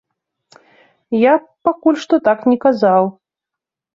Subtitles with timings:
[1.23, 3.03] Я б пакуль што так не казаў.